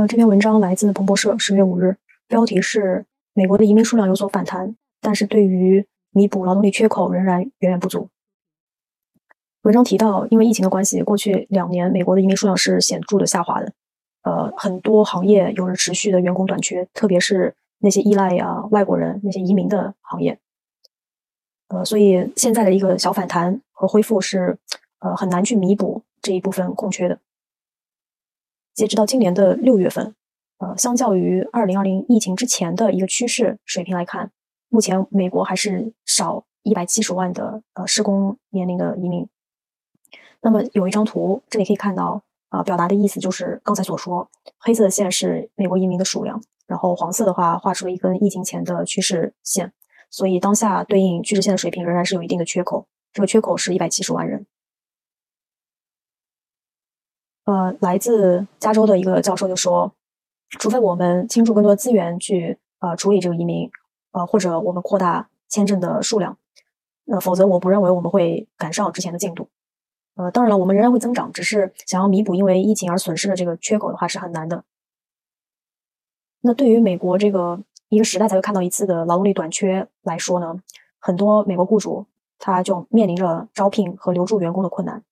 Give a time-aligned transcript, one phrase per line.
[0.00, 1.94] 呃，这篇文章来自彭博社，十月五日，
[2.26, 3.04] 标题是
[3.34, 8.08] “美国的移民数量有所反弹，但是对于弥补劳动力缺口仍然远远不足”。
[9.60, 13.74] 文章提到，因为疫情的关系，过去两年美国的移民数量是显著的下滑的。
[14.22, 20.38] 呃，很多行业有着持续的员工短缺，特别是那些依赖呀外国人、那些移民的行业。
[21.68, 24.56] 呃，所以现在的一个小反弹和恢复是
[25.00, 27.18] 呃很难去弥补这一部分空缺的。
[28.80, 30.14] 截止到今年的六月份，
[30.56, 34.30] 呃，相较于二零二零疫情之前的一个趋势水平来看，
[34.70, 39.28] 目前美国还是少一百七十万的呃施工年龄的移民。
[40.40, 49.70] 那么有一张图，这里可以看到，呃，表达的意思就是刚才所说，黑色的线是美国移民的数量，然后黄色的话画出了一根疫情前的趋势线，
[50.08, 54.46] 所以当下对应趋势线的水平仍然是有一定的缺口，这个缺口是一百七十万人。
[57.50, 59.92] 呃，来自加州的一个教授就说，
[60.50, 63.68] 除非我们倾注更多资源去呃处理这个移民，
[64.12, 66.38] 呃或者我们扩大签证的数量，
[67.10, 69.48] 呃否则我不认为我们会赶上之前的进度。
[70.14, 74.62] 呃，当然了，我们仍然会增长，只是想要弥补因为疫情而损失的这个缺口的话是很难的。
[76.42, 80.54] 那对于美国这个一个时代才会看到一次的劳动力短缺来说呢，
[81.00, 82.06] 很多美国雇主
[82.38, 85.02] 他就面临着招聘和留住员工的困难，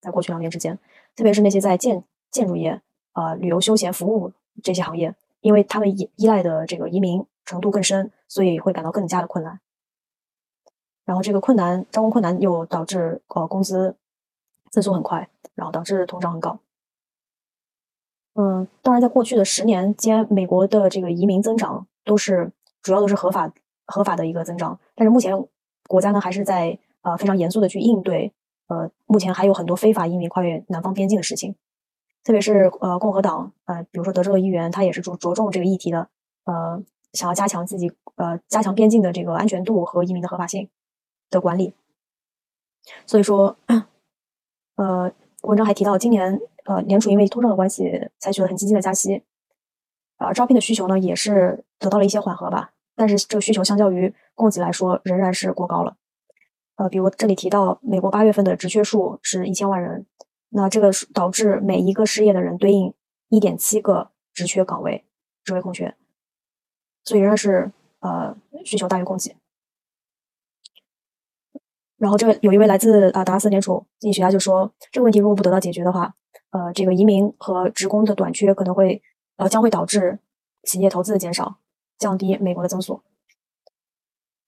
[0.00, 0.78] 在过去两年之间。
[1.18, 2.80] 特别是那些在建建筑业、
[3.14, 9.58] 呃旅游休闲服务这些行业，因为他们依依赖的这个移民程度更深，所以会感到更加的困难。
[11.04, 13.96] 然后这个困难，招工困难又导致呃工资
[14.70, 16.60] 增速很快，然后导致通胀很高。
[18.34, 23.52] 嗯，当然，在过去的十年间，美国的这个移民增长都是主要都是合法
[23.86, 25.34] 合法的一个增长，但是目前
[25.88, 28.32] 国家呢还是在呃非常严肃的去应对。
[28.68, 31.54] 呃，目前还有很多非法移民跨越南方边境的事情，
[32.24, 36.08] 特别是呃，共和党呃，比如说德州的议员，他也是着着重这个议题的，
[36.44, 40.68] 呃，想要加强自己呃，加强边境的这个安全度和移民的合法性
[41.30, 41.74] 的管理。
[43.06, 43.56] 所以说，
[44.76, 45.12] 呃，
[45.42, 49.22] 文章还提到，今年呃，联储因为通胀的关系，采取了很激进的加息，
[50.16, 55.96] 啊，招聘的需求呢也是得到了一些缓和吧，但是这个需求相较于供给来说，仍然是过高了。
[56.78, 60.06] 呃，比如这里提到，美国八月份的职缺数是一千万人，
[60.50, 62.94] 那这个导致每一个失业的人对应
[63.30, 65.04] 一点七个职缺岗位，
[65.42, 65.96] 职位空缺，
[67.02, 69.34] 所以仍然是呃需求大于供给。
[71.96, 76.14] 然后这个有一位来自啊达拉斯联储经济学家就说，这个问题如果不得到解决的话，
[76.50, 79.02] 呃，这个移民和职工的短缺可能会
[79.34, 80.20] 呃将会导致
[80.62, 81.58] 企业投资的减少，
[81.98, 83.02] 降低美国的增速。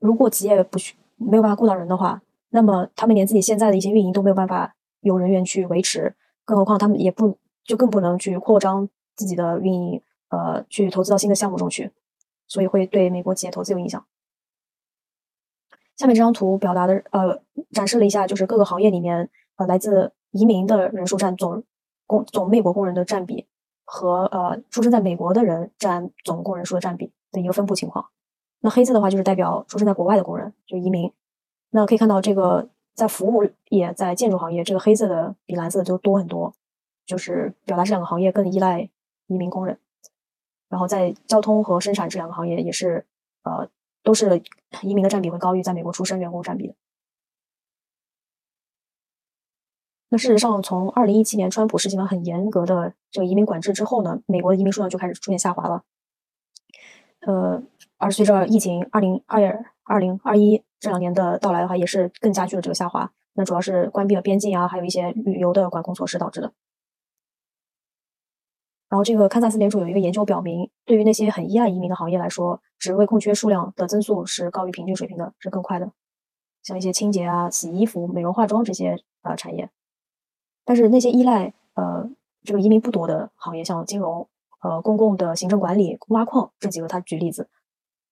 [0.00, 11.90] 如果企业不需没有办法雇到人的话，那么他们连自己现在的一些运营都没有办法有人员去维持，更何况他们也不就更不能去扩张自己的运营，呃，去投资到新的项目中去，
[12.46, 14.04] 所以会对美国企业投资有影响。
[15.96, 17.40] 下面这张图表达的呃
[17.72, 21.64] 展示了一下，就是各个行业里面呃来自移民的人数占总
[22.06, 23.46] 工总美国工人的占比
[23.84, 28.10] 和呃出生在美国的人占总工人数的占比的一个分布情况。
[28.60, 31.12] 那黑色的话就是代表出生在国外的工人，就移民。
[31.70, 36.54] 那可以看到，这个在服务业、在建筑行业，这个黑色的比蓝色的就多很多，
[37.04, 38.88] 就是表达这两个行业更依赖
[39.26, 39.78] 移民工人。
[40.68, 43.06] 然后在交通和生产这两个行业也是，
[43.44, 43.68] 呃，
[44.02, 44.42] 都是
[44.82, 46.74] 移民的占比会高于在美国出生员工占比的。
[50.08, 55.84] 那事实上，从二零一七年川普实行了很严格的这个移民管制之后呢，美国的移民数量就开始出现下滑了。
[57.20, 57.62] 呃。
[57.98, 63.10] 而随着疫情二零二二零二一这两年的到来的话，也是更加剧了这个下滑。
[63.32, 66.52] 那主要是关闭了边境啊，还有一些旅游的管控措施导致的。
[68.90, 75.90] 然后，这个堪萨斯联储有一个研究表明，对于那些很依赖移民的行业来说，职位空缺数量的增速是高于平均水平的，是更快的。
[76.62, 79.70] 像一些清洁啊、洗衣服、美容化妆这些呃产业，
[80.66, 82.10] 但是那些依赖呃
[82.44, 84.28] 这个移民不多的行业，像金融、
[84.60, 87.48] 呃公共的行政管理、挖矿这几个，他举例子。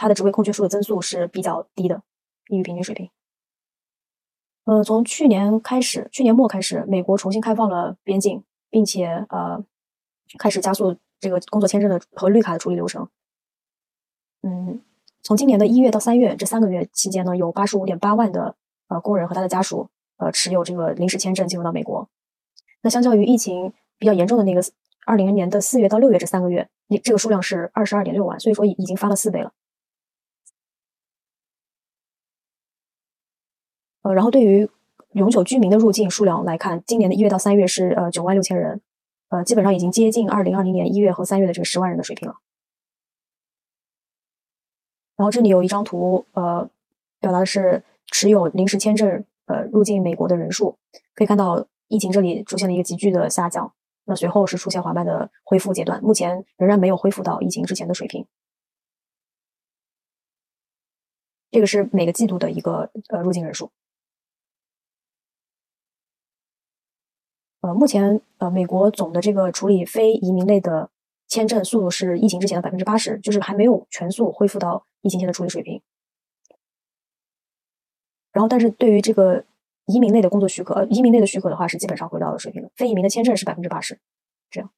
[0.00, 2.02] 它的职位空缺数的增速是比较低的，
[2.46, 3.10] 低于平均水平。
[4.62, 9.64] 呃，从去年开始，去年末开始，美国重新开放了边境，并且呃，
[10.38, 13.08] 开始加速这个工作签证的和绿卡的处理流程。
[14.42, 14.80] 嗯，
[15.24, 18.54] 从今年的一月到三月这三个月期间呢，有八十五点八万的
[18.86, 19.88] 呃工人和他的家属
[20.18, 22.08] 呃持有这个临时签证进入到美国。
[22.82, 24.62] 那相较于疫情比较严重的那个
[25.06, 29.52] 二零年的四月到六月这三个月，你这个数量是二十二点六万，所以说已已经翻了四倍了。
[34.02, 34.68] 呃，然后对于
[35.12, 38.80] 永久居民的入境数量来看，今年的一月到三月是呃九万六千人，
[39.28, 42.36] 呃，基本上已经接近二零二零年一月和三月的这个十万人的水平了。
[45.16, 46.70] 然后这里有一张图，呃，
[47.18, 50.78] 表达的是持有临时签证呃入境美国的人数，
[51.14, 53.72] 可以看到疫情这里出现了一个急剧的下降，
[54.08, 58.26] 那随后是出现缓慢的恢复阶段，目前仍然没有恢复到疫情之前的水平。
[61.50, 63.70] 这个是每个季度的一个呃入境人数。
[67.60, 70.90] 呃，目前呃，美国总的这个处理非移民类的
[71.26, 75.82] 签证速度是疫情之前的百分之八十，就是还没有全速恢复到疫情前的处理水平。
[78.32, 79.44] 然后，但是对于这个
[79.88, 82.70] 移民类的工作许可，呃，移民类的许可的话是基本上回到了水平的。
[82.76, 83.98] 非移民的签证是百分之八十，
[84.50, 84.70] 这样。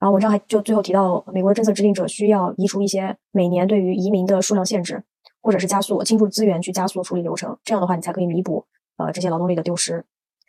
[0.00, 5.04] 然后文章还就最后提到，美国的政策制定者需要移除一些每年对于移民的数量限制，
[5.40, 8.64] 或者是加速倾注资源去加速处理流程，这样的话你才可以弥补
[8.96, 10.04] 呃这些劳动力的丢失。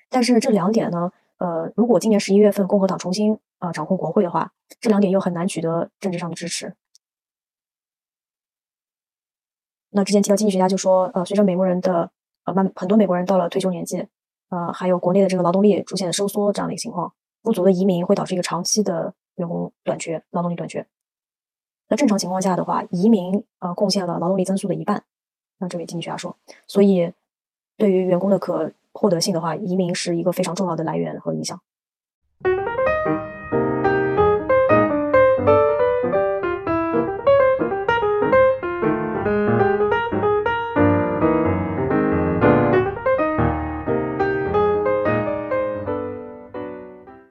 [0.09, 6.75] 但是这两点呢，呃，如果今年十一月份共和党重新啊掌控国会的话，这两点又很难取得政治上的支持。
[9.91, 12.11] 那之前提到经济学家就说，呃，随着美国人的
[12.49, 14.05] 呃慢很多美国人到了退休年纪，
[14.49, 17.13] 呃，还有国内的这个劳动力逐渐收缩这样的一个情况，
[17.43, 20.85] 不足的移民会导致一个长期的员工短缺、劳动力短缺。
[21.87, 25.03] 那正常情况下的话，移民呃贡献了劳动力增速的一半。
[25.59, 26.35] 那这位经济学家说，
[26.67, 27.11] 所以
[27.77, 31.61] 对于员工的可获得性的话，移民是一个非常重要的来源和影响。